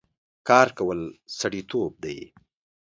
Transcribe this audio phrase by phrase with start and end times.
[0.47, 0.99] کار کول
[1.39, 2.17] سړيتوب دی